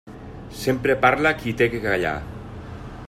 Sempre 0.61 0.95
parla 1.03 1.35
qui 1.43 1.53
té 1.61 1.67
què 1.75 1.83
callar. 1.85 2.17